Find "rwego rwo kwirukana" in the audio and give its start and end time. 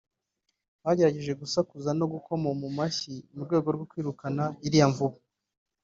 3.45-4.43